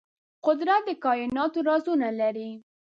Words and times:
قدرت 0.45 0.81
د 0.87 0.89
کائناتو 1.03 1.59
رازونه 1.69 2.07
لري. 2.19 2.49